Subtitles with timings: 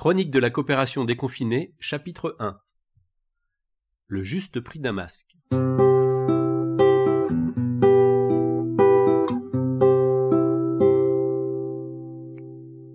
[0.00, 2.58] Chronique de la coopération déconfinée, chapitre 1
[4.06, 5.36] Le juste prix d'un masque.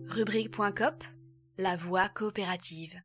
[0.07, 1.04] Rubrique.cop
[1.60, 3.00] La voie coopérative.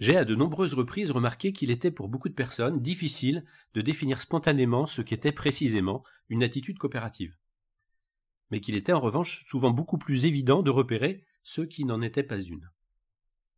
[0.00, 3.44] J'ai à de nombreuses reprises remarqué qu'il était pour beaucoup de personnes difficile
[3.74, 7.36] de définir spontanément ce qu'était précisément une attitude coopérative
[8.50, 12.22] mais qu'il était en revanche souvent beaucoup plus évident de repérer ceux qui n'en étaient
[12.22, 12.68] pas une.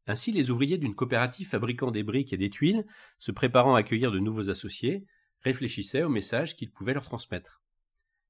[0.07, 2.87] Ainsi, les ouvriers d'une coopérative fabriquant des briques et des tuiles,
[3.19, 5.07] se préparant à accueillir de nouveaux associés,
[5.43, 7.61] réfléchissaient au message qu'ils pouvaient leur transmettre.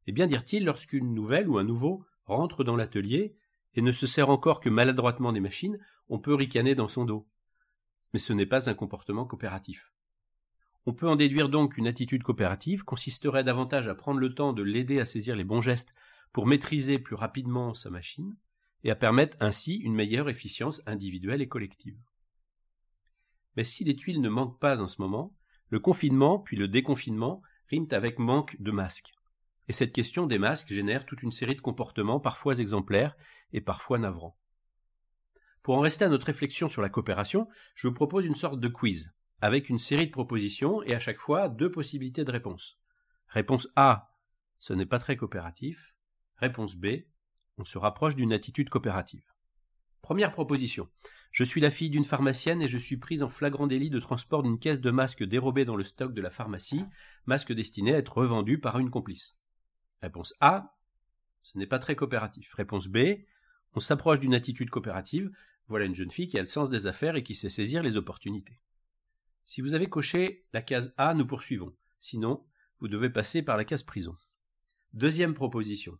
[0.06, 3.36] Et bien dire-t-il, lorsqu'une nouvelle ou un nouveau rentre dans l'atelier
[3.74, 7.26] et ne se sert encore que maladroitement des machines, on peut ricaner dans son dos.
[8.12, 9.92] Mais ce n'est pas un comportement coopératif.
[10.86, 14.62] On peut en déduire donc qu'une attitude coopérative consisterait davantage à prendre le temps de
[14.62, 15.94] l'aider à saisir les bons gestes
[16.32, 18.36] pour maîtriser plus rapidement sa machine
[18.84, 21.98] et à permettre ainsi une meilleure efficience individuelle et collective.
[23.56, 25.36] Mais si les tuiles ne manquent pas en ce moment,
[25.68, 29.12] le confinement puis le déconfinement riment avec manque de masques.
[29.68, 33.16] Et cette question des masques génère toute une série de comportements parfois exemplaires
[33.52, 34.36] et parfois navrants.
[35.62, 38.68] Pour en rester à notre réflexion sur la coopération, je vous propose une sorte de
[38.68, 42.80] quiz, avec une série de propositions et à chaque fois deux possibilités de réponse.
[43.28, 44.12] Réponse A,
[44.58, 45.94] ce n'est pas très coopératif.
[46.40, 46.86] Réponse B.
[47.58, 49.30] On se rapproche d'une attitude coopérative.
[50.00, 50.88] Première proposition.
[51.32, 54.42] Je suis la fille d'une pharmacienne et je suis prise en flagrant délit de transport
[54.42, 56.86] d'une caisse de masques dérobée dans le stock de la pharmacie,
[57.26, 59.36] masques destinés à être revendus par une complice.
[60.00, 60.78] Réponse A.
[61.42, 62.54] Ce n'est pas très coopératif.
[62.54, 62.98] Réponse B.
[63.74, 65.30] On s'approche d'une attitude coopérative.
[65.68, 67.98] Voilà une jeune fille qui a le sens des affaires et qui sait saisir les
[67.98, 68.58] opportunités.
[69.44, 71.76] Si vous avez coché la case A, nous poursuivons.
[71.98, 72.46] Sinon,
[72.78, 74.16] vous devez passer par la case prison.
[74.94, 75.98] Deuxième proposition.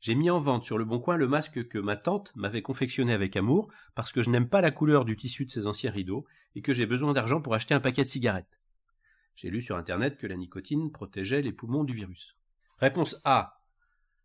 [0.00, 3.12] J'ai mis en vente sur le bon coin le masque que ma tante m'avait confectionné
[3.12, 6.24] avec amour parce que je n'aime pas la couleur du tissu de ses anciens rideaux
[6.54, 8.60] et que j'ai besoin d'argent pour acheter un paquet de cigarettes.
[9.34, 12.36] J'ai lu sur internet que la nicotine protégeait les poumons du virus.
[12.78, 13.60] Réponse A.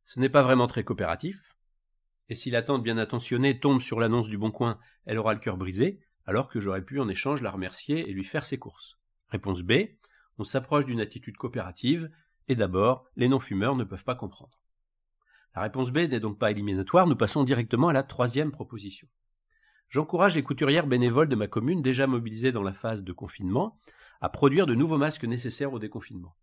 [0.06, 1.56] Ce n'est pas vraiment très coopératif.
[2.30, 5.40] Et si la tante bien intentionnée tombe sur l'annonce du bon coin, elle aura le
[5.40, 8.98] cœur brisé, alors que j'aurais pu en échange la remercier et lui faire ses courses.
[9.30, 9.74] Réponse B.
[10.38, 12.10] On s'approche d'une attitude coopérative,
[12.48, 14.63] et d'abord, les non-fumeurs ne peuvent pas comprendre.
[15.56, 19.08] La réponse B n'est donc pas éliminatoire, nous passons directement à la troisième proposition.
[19.90, 23.78] J'encourage les couturières bénévoles de ma commune déjà mobilisées dans la phase de confinement
[24.20, 26.36] à produire de nouveaux masques nécessaires au déconfinement.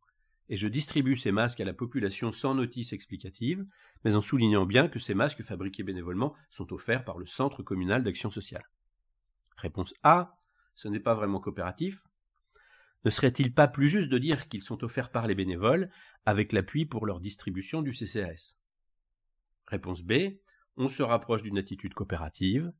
[0.48, 3.66] Et je distribue ces masques à la population sans notice explicative,
[4.04, 8.04] mais en soulignant bien que ces masques fabriqués bénévolement sont offerts par le Centre communal
[8.04, 8.68] d'action sociale.
[9.56, 10.36] Réponse A.
[10.76, 12.04] Ce n'est pas vraiment coopératif.
[13.04, 15.90] Ne serait-il pas plus juste de dire qu'ils sont offerts par les bénévoles,
[16.26, 18.59] avec l'appui pour leur distribution du CCAS
[19.70, 20.12] Réponse B.
[20.76, 22.72] On se rapproche d'une attitude coopérative.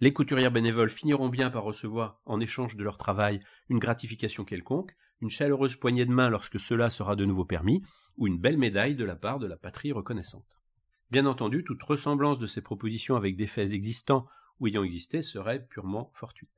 [0.00, 3.38] Les couturières bénévoles finiront bien par recevoir, en échange de leur travail,
[3.68, 7.82] une gratification quelconque, une chaleureuse poignée de main lorsque cela sera de nouveau permis,
[8.16, 10.60] ou une belle médaille de la part de la patrie reconnaissante.
[11.12, 14.26] Bien entendu, toute ressemblance de ces propositions avec des faits existants
[14.58, 16.50] ou ayant existé serait purement fortuite.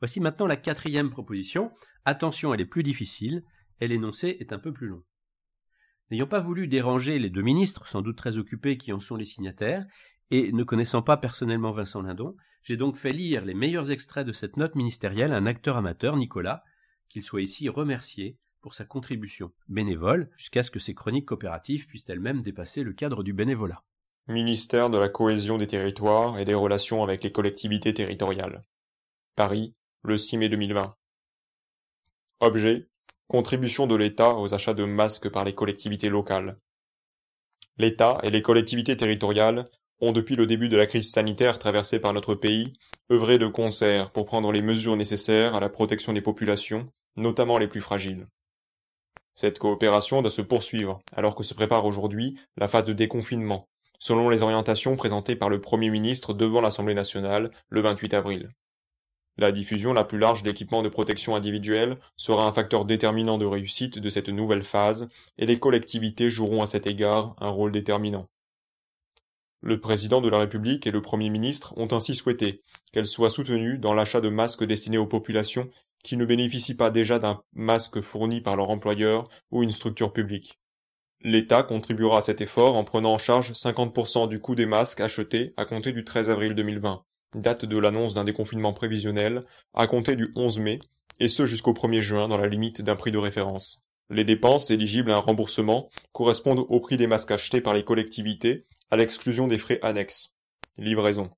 [0.00, 1.72] Voici maintenant la quatrième proposition.
[2.06, 3.44] Attention, elle est plus difficile,
[3.80, 5.02] et l'énoncé est un peu plus long.
[6.10, 9.24] N'ayant pas voulu déranger les deux ministres, sans doute très occupés qui en sont les
[9.24, 9.86] signataires,
[10.30, 14.32] et ne connaissant pas personnellement Vincent Lindon, j'ai donc fait lire les meilleurs extraits de
[14.32, 16.62] cette note ministérielle à un acteur amateur, Nicolas,
[17.08, 22.08] qu'il soit ici remercié pour sa contribution bénévole, jusqu'à ce que ces chroniques coopératives puissent
[22.08, 23.82] elles-mêmes dépasser le cadre du bénévolat.
[24.26, 28.62] Ministère de la cohésion des territoires et des relations avec les collectivités territoriales.
[29.36, 30.94] Paris, le 6 mai 2020.
[32.40, 32.88] Objet
[33.34, 36.56] Contribution de l'État aux achats de masques par les collectivités locales.
[37.78, 39.68] L'État et les collectivités territoriales
[40.00, 42.72] ont depuis le début de la crise sanitaire traversée par notre pays
[43.10, 46.86] œuvré de concert pour prendre les mesures nécessaires à la protection des populations,
[47.16, 48.28] notamment les plus fragiles.
[49.34, 53.66] Cette coopération doit se poursuivre alors que se prépare aujourd'hui la phase de déconfinement,
[53.98, 58.50] selon les orientations présentées par le Premier ministre devant l'Assemblée nationale le 28 avril.
[59.36, 63.98] La diffusion la plus large d'équipements de protection individuelle sera un facteur déterminant de réussite
[63.98, 65.08] de cette nouvelle phase
[65.38, 68.28] et les collectivités joueront à cet égard un rôle déterminant.
[69.60, 72.60] Le président de la République et le Premier ministre ont ainsi souhaité
[72.92, 75.68] qu'elle soit soutenue dans l'achat de masques destinés aux populations
[76.04, 80.60] qui ne bénéficient pas déjà d'un masque fourni par leur employeur ou une structure publique.
[81.22, 85.54] L'État contribuera à cet effort en prenant en charge 50% du coût des masques achetés
[85.56, 87.02] à compter du 13 avril 2020
[87.34, 89.42] date de l'annonce d'un déconfinement prévisionnel,
[89.74, 90.78] à compter du 11 mai,
[91.20, 93.84] et ce jusqu'au 1er juin dans la limite d'un prix de référence.
[94.10, 98.64] Les dépenses éligibles à un remboursement correspondent au prix des masques achetés par les collectivités,
[98.90, 100.34] à l'exclusion des frais annexes.
[100.78, 101.30] Livraison.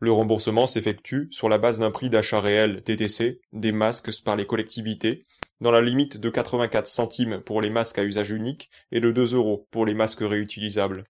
[0.00, 4.46] Le remboursement s'effectue sur la base d'un prix d'achat réel TTC des masques par les
[4.46, 5.24] collectivités,
[5.60, 9.34] dans la limite de 84 centimes pour les masques à usage unique et de 2
[9.34, 11.04] euros pour les masques réutilisables.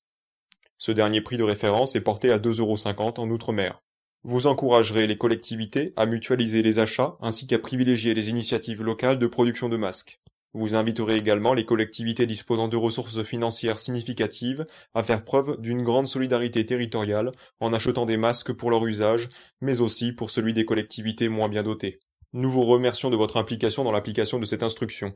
[0.76, 2.76] Ce dernier prix de référence est porté à 2,50 euros
[3.18, 3.80] en Outre-mer.
[4.22, 9.26] Vous encouragerez les collectivités à mutualiser les achats ainsi qu'à privilégier les initiatives locales de
[9.26, 10.20] production de masques.
[10.52, 16.06] Vous inviterez également les collectivités disposant de ressources financières significatives à faire preuve d'une grande
[16.06, 19.30] solidarité territoriale en achetant des masques pour leur usage,
[19.62, 21.98] mais aussi pour celui des collectivités moins bien dotées.
[22.34, 25.14] Nous vous remercions de votre implication dans l'application de cette instruction.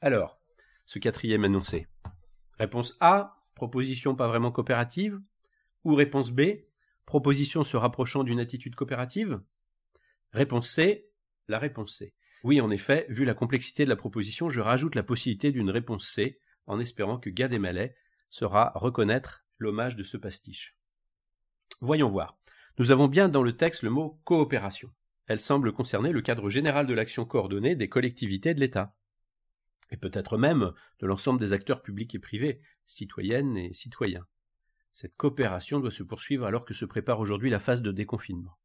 [0.00, 0.40] Alors,
[0.86, 1.86] ce quatrième énoncé.
[2.58, 5.20] Réponse A, proposition pas vraiment coopérative
[5.84, 6.40] Ou réponse B,
[7.08, 9.40] proposition se rapprochant d'une attitude coopérative?
[10.32, 11.08] Réponse C,
[11.48, 12.12] la réponse C.
[12.44, 16.06] Oui, en effet, vu la complexité de la proposition, je rajoute la possibilité d'une réponse
[16.06, 17.58] C, en espérant que Gad
[18.28, 20.76] saura reconnaître l'hommage de ce pastiche.
[21.80, 22.38] Voyons voir.
[22.76, 24.92] Nous avons bien dans le texte le mot coopération.
[25.28, 28.94] Elle semble concerner le cadre général de l'action coordonnée des collectivités de l'État
[29.90, 34.26] et peut-être même de l'ensemble des acteurs publics et privés, citoyennes et citoyens.
[35.00, 38.58] Cette coopération doit se poursuivre alors que se prépare aujourd'hui la phase de déconfinement.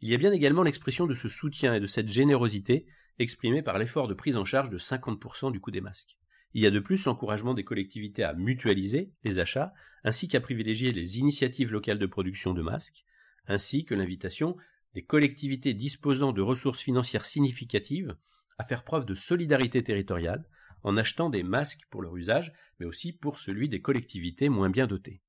[0.00, 2.86] Il y a bien également l'expression de ce soutien et de cette générosité
[3.18, 6.16] exprimée par l'effort de prise en charge de 50% du coût des masques.
[6.54, 9.74] Il y a de plus l'encouragement des collectivités à mutualiser les achats,
[10.04, 13.04] ainsi qu'à privilégier les initiatives locales de production de masques,
[13.48, 14.56] ainsi que l'invitation
[14.94, 18.16] des collectivités disposant de ressources financières significatives
[18.58, 20.48] à faire preuve de solidarité territoriale
[20.86, 24.86] en achetant des masques pour leur usage, mais aussi pour celui des collectivités moins bien
[24.86, 25.20] dotées.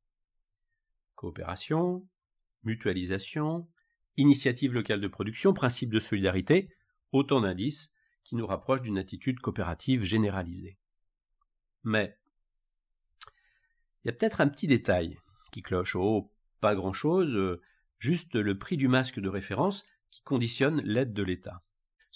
[1.16, 2.08] Coopération,
[2.62, 3.68] mutualisation,
[4.18, 6.70] initiative locale de production, principe de solidarité,
[7.12, 7.92] autant d'indices
[8.24, 10.78] qui nous rapprochent d'une attitude coopérative généralisée.
[11.84, 12.16] Mais
[14.04, 15.18] il y a peut-être un petit détail
[15.52, 15.96] qui cloche.
[15.96, 16.32] Oh,
[16.62, 17.64] pas grand-chose, euh,
[17.98, 21.64] juste le prix du masque de référence qui conditionne l'aide de l'État.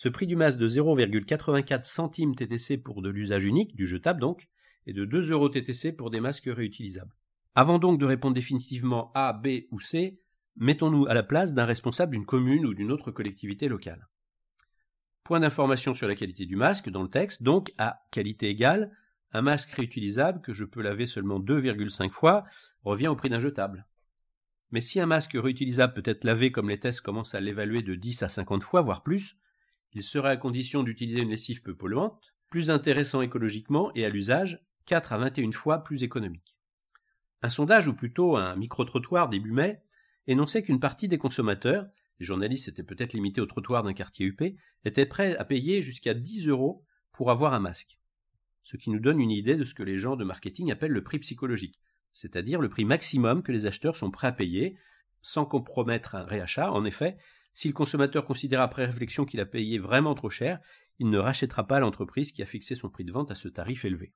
[0.02, 4.50] Ce prix du masque de 0,84 centimes TTC pour de l'usage unique, du jetable donc,
[4.88, 7.16] et de 2 euros TTC pour des masques réutilisables.
[7.54, 10.20] Avant donc de répondre définitivement A, B ou C,
[10.56, 14.08] mettons-nous à la place d'un responsable d'une commune ou d'une autre collectivité locale.
[15.24, 18.92] Point d'information sur la qualité du masque dans le texte, donc à qualité égale,
[19.34, 22.46] un masque réutilisable que je peux laver seulement 2,5 fois
[22.84, 23.86] revient au prix d'un jetable.
[24.72, 27.94] Mais si un masque réutilisable peut être lavé comme les tests commencent à l'évaluer de
[27.94, 29.38] 10 à 50 fois, voire plus,
[29.94, 34.64] il serait à condition d'utiliser une lessive peu polluante, plus intéressant écologiquement et à l'usage
[34.86, 36.58] 4 à 21 fois plus économique.
[37.42, 39.82] Un sondage, ou plutôt un micro-trottoir début mai,
[40.28, 41.88] énonçait qu'une partie des consommateurs,
[42.20, 44.42] les journalistes étaient peut-être limités au trottoir d'un quartier UP,
[44.86, 47.98] étaient prêts à payer jusqu'à 10 euros pour avoir un masque.
[48.64, 51.04] Ce qui nous donne une idée de ce que les gens de marketing appellent le
[51.04, 51.82] prix psychologique,
[52.14, 54.78] c'est-à-dire le prix maximum que les acheteurs sont prêts à payer,
[55.24, 56.72] sans compromettre un réachat.
[56.72, 57.18] En effet,
[57.54, 60.60] si le consommateur considère après réflexion qu'il a payé vraiment trop cher,
[61.00, 63.86] il ne rachètera pas l'entreprise qui a fixé son prix de vente à ce tarif
[63.86, 64.14] élevé.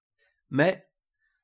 [0.50, 0.88] Mais,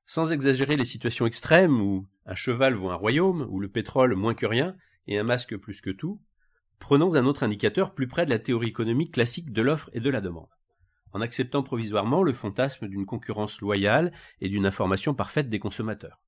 [0.06, 4.36] sans exagérer les situations extrêmes où un cheval vaut un royaume, où le pétrole moins
[4.36, 4.76] que rien,
[5.08, 6.22] et un masque plus que tout,
[6.80, 10.10] prenons un autre indicateur plus près de la théorie économique classique de l'offre et de
[10.10, 10.50] la demande,
[11.12, 16.22] en acceptant provisoirement le fantasme d'une concurrence loyale et d'une information parfaite des consommateurs.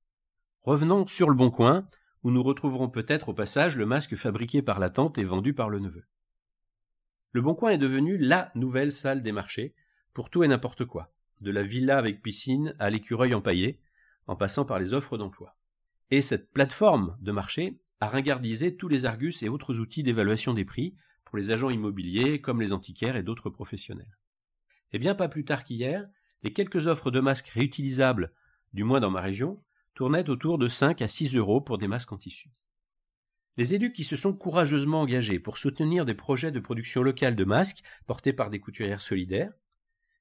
[0.62, 1.86] Revenons sur le bon coin,
[2.24, 5.68] où nous retrouverons peut-être au passage le masque fabriqué par la tante et vendu par
[5.68, 6.04] le neveu.
[7.32, 9.74] Le Bon Coin est devenu la nouvelle salle des marchés,
[10.14, 11.12] pour tout et n'importe quoi,
[11.42, 13.78] de la villa avec piscine à l'écureuil empaillé,
[14.26, 15.56] en passant par les offres d'emploi.
[16.10, 20.64] Et cette plateforme de marché a ringardisé tous les argus et autres outils d'évaluation des
[20.64, 24.18] prix pour les agents immobiliers comme les antiquaires et d'autres professionnels.
[24.92, 26.08] Et bien pas plus tard qu'hier,
[26.42, 28.32] les quelques offres de masques réutilisables,
[28.72, 29.62] du moins dans ma région,
[29.94, 32.50] tournait autour de 5 à 6 euros pour des masques en tissu.
[33.56, 37.44] Les élus qui se sont courageusement engagés pour soutenir des projets de production locale de
[37.44, 39.52] masques portés par des couturières solidaires,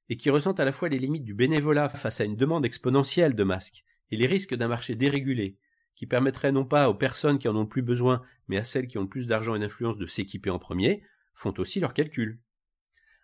[0.10, 3.36] et qui ressentent à la fois les limites du bénévolat face à une demande exponentielle
[3.36, 5.58] de masques et les risques d'un marché dérégulé
[5.96, 8.98] qui permettrait non pas aux personnes qui en ont plus besoin, mais à celles qui
[8.98, 11.03] ont le plus d'argent et d'influence de s'équiper en premier,
[11.34, 12.39] font aussi leurs calculs.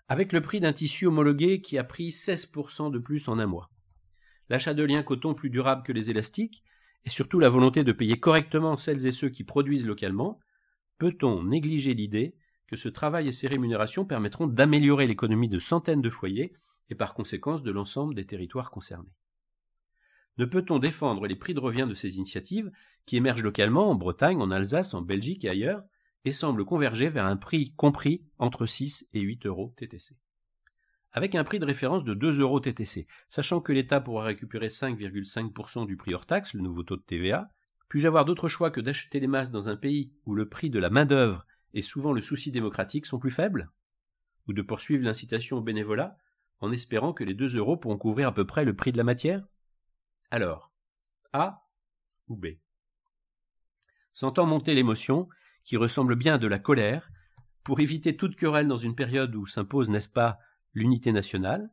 [0.08, 3.72] Avec le prix d'un tissu homologué qui a pris 16% de plus en un mois
[4.50, 6.64] l'achat de liens coton plus durables que les élastiques,
[7.06, 10.40] et surtout la volonté de payer correctement celles et ceux qui produisent localement,
[10.98, 12.36] peut-on négliger l'idée
[12.68, 16.54] que ce travail et ces rémunérations permettront d'améliorer l'économie de centaines de foyers
[16.90, 19.14] et par conséquence de l'ensemble des territoires concernés?
[20.38, 22.72] Ne peut-on défendre les prix de revient de ces initiatives
[23.06, 25.84] qui émergent localement en Bretagne, en Alsace, en Belgique et ailleurs
[26.26, 30.16] et semblent converger vers un prix compris entre 6 et 8 euros TTC
[31.12, 35.86] avec un prix de référence de 2 euros TTC, sachant que l'État pourra récupérer 5,5%
[35.86, 37.52] du prix hors taxe, le nouveau taux de TVA.
[37.88, 40.80] Puis-je avoir d'autre choix que d'acheter les masques dans un pays où le prix de
[40.80, 43.72] la main-d'œuvre et souvent le souci démocratique sont plus faibles?
[44.48, 46.18] Ou de poursuivre l'incitation au bénévolat
[46.60, 49.04] en espérant que les 2 euros pourront couvrir à peu près le prix de la
[49.04, 49.48] matière?
[50.30, 50.72] Alors,
[51.34, 51.68] A
[52.28, 52.48] ou B?
[54.14, 55.28] Sentant monter l'émotion,
[55.64, 57.10] qui ressemble bien à de la colère,
[57.64, 60.40] pour éviter toute querelle dans une période où s'impose, n'est-ce pas,
[60.74, 61.70] l'unité nationale,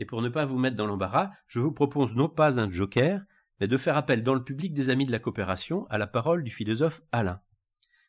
[0.00, 3.22] et pour ne pas vous mettre dans l'embarras, je vous propose non pas un joker,
[3.60, 6.44] mais de faire appel dans le public des amis de la coopération à la parole
[6.44, 7.40] du philosophe Alain,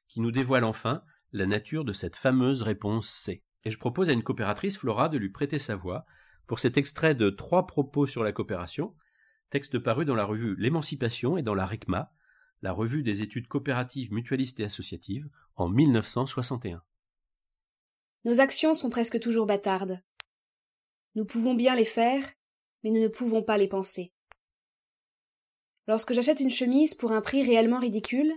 [0.08, 3.44] qui nous dévoile enfin la nature de cette fameuse réponse C.
[3.66, 6.06] Et je propose à une coopératrice, Flora, de lui prêter sa voix
[6.48, 8.96] pour cet extrait de trois propos sur la coopération,
[9.50, 12.12] texte paru dans la revue L'Émancipation et dans la RICMA,
[12.62, 16.82] la revue des études coopératives, mutualistes et associatives, en 1961.
[18.26, 20.02] Nos actions sont presque toujours bâtardes.
[21.16, 22.24] Nous pouvons bien les faire,
[22.84, 24.12] mais nous ne pouvons pas les penser.
[25.88, 28.34] Lorsque j'achète une chemise pour un prix réellement ridicule,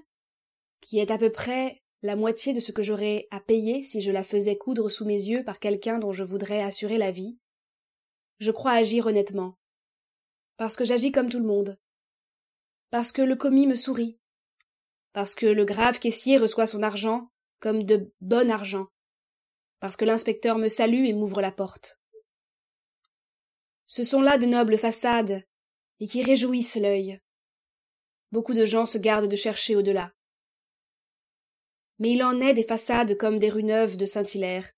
[0.80, 4.10] qui est à peu près la moitié de ce que j'aurais à payer si je
[4.10, 7.38] la faisais coudre sous mes yeux par quelqu'un dont je voudrais assurer la vie,
[8.38, 9.56] je crois agir honnêtement.
[10.56, 11.78] Parce que j'agis comme tout le monde.
[12.90, 14.18] Parce que le commis me sourit.
[15.12, 18.88] Parce que le grave caissier reçoit son argent comme de bon argent
[19.82, 22.00] parce que l'inspecteur me salue et m'ouvre la porte.
[23.86, 25.42] Ce sont là de nobles façades,
[25.98, 27.18] et qui réjouissent l'œil.
[28.30, 30.12] Beaucoup de gens se gardent de chercher au-delà.
[31.98, 34.70] Mais il en est des façades comme des rues neuves de Saint-Hilaire.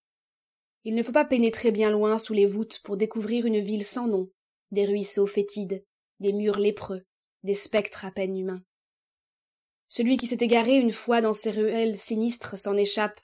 [0.85, 4.09] Il ne faut pas pénétrer bien loin sous les voûtes pour découvrir une ville sans
[4.09, 4.31] nom,
[4.71, 5.85] des ruisseaux fétides,
[6.21, 7.05] des murs lépreux,
[7.43, 8.63] des spectres à peine humains.
[9.87, 13.21] Celui qui s'est égaré une fois dans ces ruelles sinistres s'en échappe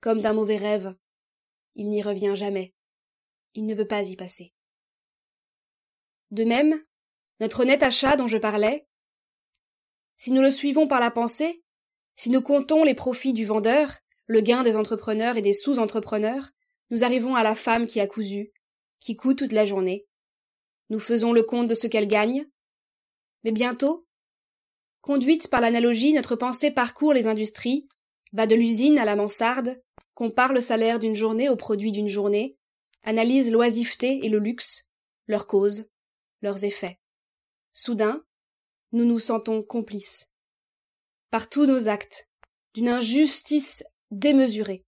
[0.00, 0.94] comme d'un mauvais rêve.
[1.74, 2.74] Il n'y revient jamais.
[3.54, 4.52] Il ne veut pas y passer.
[6.30, 6.80] De même,
[7.40, 8.86] notre honnête achat dont je parlais,
[10.16, 11.62] si nous le suivons par la pensée,
[12.16, 16.50] si nous comptons les profits du vendeur, le gain des entrepreneurs et des sous-entrepreneurs,
[16.90, 18.52] nous arrivons à la femme qui a cousu,
[19.00, 20.06] qui coud toute la journée.
[20.90, 22.46] Nous faisons le compte de ce qu'elle gagne.
[23.44, 24.06] Mais bientôt,
[25.00, 27.88] conduite par l'analogie, notre pensée parcourt les industries,
[28.32, 29.80] va de l'usine à la mansarde,
[30.18, 32.58] compare le salaire d'une journée au produit d'une journée,
[33.04, 34.90] analyse l'oisiveté et le luxe,
[35.28, 35.92] leurs causes,
[36.42, 36.98] leurs effets.
[37.72, 38.26] Soudain,
[38.90, 40.32] nous nous sentons complices.
[41.30, 42.28] Par tous nos actes,
[42.74, 44.84] d'une injustice démesurée.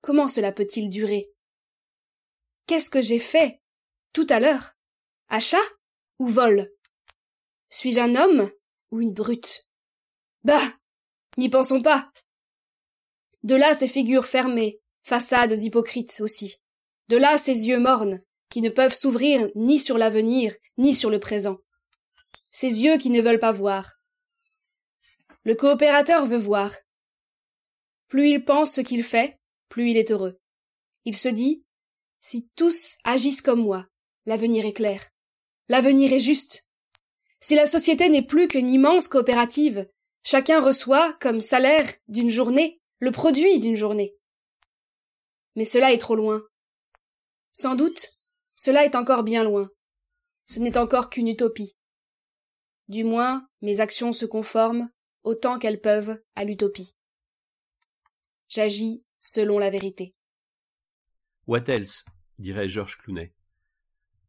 [0.00, 1.32] Comment cela peut-il durer?
[2.66, 3.60] Qu'est-ce que j'ai fait?
[4.12, 4.76] Tout à l'heure?
[5.26, 5.56] Achat?
[6.20, 6.70] Ou vol?
[7.68, 8.48] Suis-je un homme?
[8.92, 9.68] Ou une brute?
[10.44, 10.62] Bah
[11.36, 12.12] N'y pensons pas.
[13.42, 16.56] De là ces figures fermées, façades hypocrites aussi.
[17.08, 21.20] De là ces yeux mornes, qui ne peuvent s'ouvrir ni sur l'avenir, ni sur le
[21.20, 21.58] présent.
[22.50, 24.00] Ces yeux qui ne veulent pas voir.
[25.44, 26.74] Le coopérateur veut voir.
[28.08, 30.38] Plus il pense ce qu'il fait, plus il est heureux.
[31.04, 31.64] Il se dit,
[32.20, 33.86] si tous agissent comme moi,
[34.26, 35.10] l'avenir est clair.
[35.68, 36.66] L'avenir est juste.
[37.40, 39.86] Si la société n'est plus qu'une immense coopérative,
[40.30, 44.16] Chacun reçoit, comme salaire d'une journée, le produit d'une journée.
[45.56, 46.42] Mais cela est trop loin.
[47.52, 48.18] Sans doute,
[48.54, 49.70] cela est encore bien loin.
[50.46, 51.76] Ce n'est encore qu'une utopie.
[52.88, 54.90] Du moins, mes actions se conforment,
[55.22, 56.96] autant qu'elles peuvent, à l'utopie.
[58.48, 60.14] J'agis selon la vérité.
[61.46, 62.04] What else?
[62.38, 63.34] dirait Georges Clounet.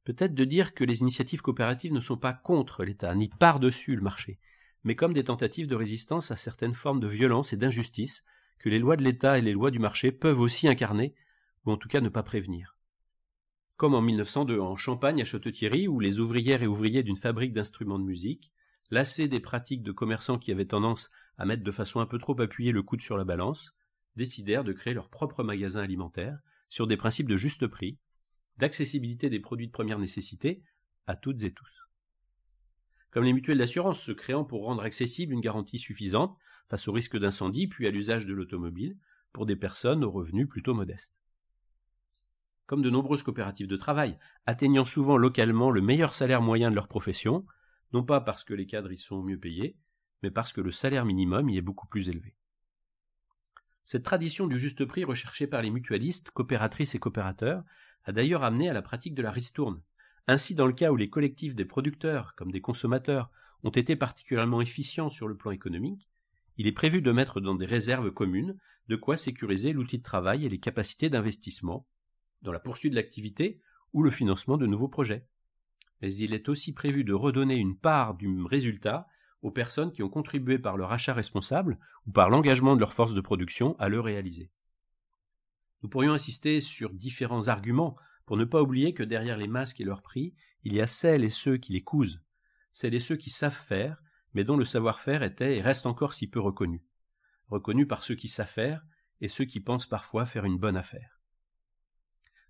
[0.04, 4.02] Peut-être de dire que les initiatives coopératives ne sont pas contre l'État, ni par-dessus le
[4.02, 4.40] marché,
[4.84, 8.24] mais comme des tentatives de résistance à certaines formes de violence et d'injustice
[8.60, 11.16] que les lois de l'État et les lois du marché peuvent aussi incarner,
[11.66, 12.78] ou en tout cas ne pas prévenir.
[13.78, 18.00] Comme en 1902 en Champagne à Château-Thierry, où les ouvrières et ouvriers d'une fabrique d'instruments
[18.00, 18.52] de musique,
[18.92, 22.40] lassés des pratiques de commerçants qui avaient tendance à mettre de façon un peu trop
[22.42, 23.74] appuyée le coude sur la balance,
[24.16, 27.98] décidèrent de créer leur propre magasin alimentaire sur des principes de juste prix,
[28.58, 30.62] d'accessibilité des produits de première nécessité
[31.08, 31.90] à toutes et tous
[33.12, 36.38] comme les mutuelles d'assurance se créant pour rendre accessible une garantie suffisante
[36.70, 38.98] face au risque d'incendie puis à l'usage de l'automobile
[39.34, 41.16] pour des personnes aux revenus plutôt modestes.
[42.66, 46.88] Comme de nombreuses coopératives de travail, atteignant souvent localement le meilleur salaire moyen de leur
[46.88, 47.46] profession,
[47.94, 49.76] non pas parce que les cadres y sont mieux payés,
[50.22, 52.36] mais parce que le salaire minimum y est beaucoup plus élevé.
[53.84, 57.64] Cette tradition du juste prix recherchée par les mutualistes, coopératrices et coopérateurs
[58.04, 59.82] a d'ailleurs amené à la pratique de la ristourne,
[60.30, 63.32] ainsi, dans le cas où les collectifs des producteurs comme des consommateurs
[63.64, 66.08] ont été particulièrement efficients sur le plan économique,
[66.60, 68.58] il est prévu de mettre dans des réserves communes
[68.90, 71.88] de quoi sécuriser l'outil de travail et les capacités d'investissement,
[72.42, 73.62] dans la poursuite de l'activité
[73.94, 75.26] ou le financement de nouveaux projets.
[76.02, 79.08] Mais il est aussi prévu de redonner une part du résultat
[79.42, 83.14] aux personnes qui ont contribué par leur achat responsable ou par l'engagement de leur force
[83.14, 84.52] de production à le réaliser.
[85.82, 89.86] Nous pourrions insister sur différents arguments pour ne pas oublier que derrière les masques et
[89.86, 90.34] leur prix,
[90.66, 92.22] il y a celles et ceux qui les cousent,
[92.74, 94.02] celles et ceux qui savent faire,
[94.34, 96.84] mais dont le savoir-faire était et reste encore si peu reconnu.
[97.48, 98.80] Reconnu par ceux qui savent
[99.22, 101.20] et ceux qui pensent parfois faire une bonne affaire.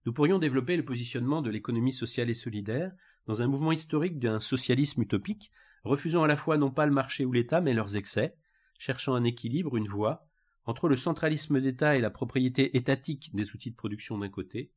[0.05, 2.91] Nous pourrions développer le positionnement de l'économie sociale et solidaire
[3.27, 5.51] dans un mouvement historique d'un socialisme utopique,
[5.83, 8.35] refusant à la fois non pas le marché ou l'État, mais leurs excès,
[8.77, 10.25] cherchant un équilibre, une voie,
[10.65, 14.71] entre le centralisme d'État et la propriété étatique des outils de production d'un côté,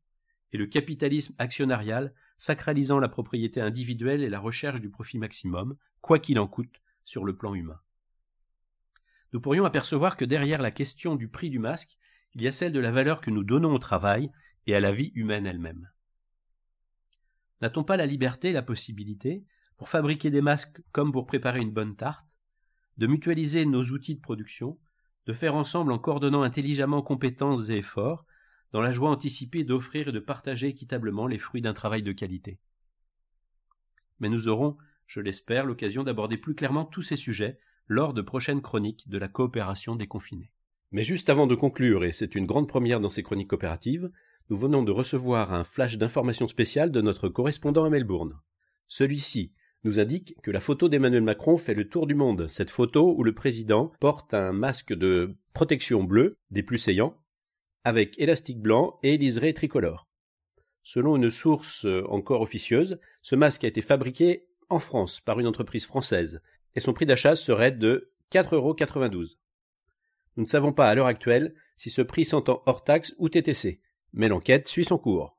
[0.53, 6.19] et le capitalisme actionnarial sacralisant la propriété individuelle et la recherche du profit maximum, quoi
[6.19, 7.81] qu'il en coûte, sur le plan humain.
[9.33, 11.97] Nous pourrions apercevoir que derrière la question du prix du masque,
[12.35, 14.31] il y a celle de la valeur que nous donnons au travail
[14.67, 15.91] et à la vie humaine elle-même.
[17.61, 19.45] N'a-t-on pas la liberté et la possibilité,
[19.77, 22.27] pour fabriquer des masques comme pour préparer une bonne tarte,
[22.99, 24.79] de mutualiser nos outils de production,
[25.27, 28.27] de faire ensemble en coordonnant intelligemment compétences et efforts,
[28.73, 32.59] dans la joie anticipée d'offrir et de partager équitablement les fruits d'un travail de qualité?
[34.19, 34.77] Mais nous aurons,
[35.13, 39.29] je l'espère, l'occasion d'aborder plus clairement tous ces sujets lors de prochaines chroniques de la
[39.29, 40.51] coopération des confinés.
[40.91, 44.11] Mais juste avant de conclure, et c'est une grande première dans ces chroniques coopératives,
[44.49, 48.39] nous venons de recevoir un flash d'information spéciale de notre correspondant à Melbourne.
[48.89, 49.53] Celui-ci
[49.85, 52.47] nous indique que la photo d'Emmanuel Macron fait le tour du monde.
[52.49, 57.19] Cette photo où le président porte un masque de protection bleu, des plus saillants,
[57.85, 60.09] avec élastique blanc et liseré tricolore.
[60.83, 65.87] Selon une source encore officieuse, ce masque a été fabriqué en France par une entreprise
[65.87, 66.41] française
[66.75, 68.77] et son prix d'achat serait de 4,92 euros.
[70.37, 73.81] Nous ne savons pas à l'heure actuelle si ce prix s'entend hors taxe ou TTC,
[74.13, 75.37] mais l'enquête suit son cours.